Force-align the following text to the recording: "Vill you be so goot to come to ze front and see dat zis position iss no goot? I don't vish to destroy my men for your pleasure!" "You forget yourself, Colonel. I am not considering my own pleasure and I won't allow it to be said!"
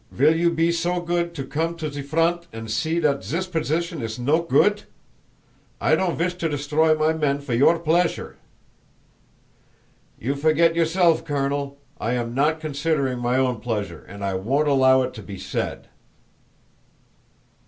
"Vill 0.11 0.35
you 0.35 0.49
be 0.49 0.71
so 0.71 0.99
goot 0.99 1.35
to 1.35 1.45
come 1.45 1.75
to 1.75 1.91
ze 1.91 2.01
front 2.01 2.47
and 2.51 2.71
see 2.71 2.99
dat 2.99 3.23
zis 3.23 3.45
position 3.45 4.01
iss 4.01 4.17
no 4.17 4.41
goot? 4.41 4.87
I 5.79 5.93
don't 5.95 6.17
vish 6.17 6.33
to 6.39 6.49
destroy 6.49 6.95
my 6.97 7.13
men 7.13 7.39
for 7.39 7.53
your 7.53 7.77
pleasure!" 7.77 8.37
"You 10.19 10.33
forget 10.33 10.73
yourself, 10.73 11.23
Colonel. 11.23 11.77
I 11.99 12.13
am 12.13 12.33
not 12.33 12.59
considering 12.59 13.19
my 13.19 13.37
own 13.37 13.59
pleasure 13.59 14.03
and 14.05 14.25
I 14.25 14.33
won't 14.33 14.67
allow 14.67 15.03
it 15.03 15.13
to 15.13 15.21
be 15.21 15.37
said!" 15.37 15.87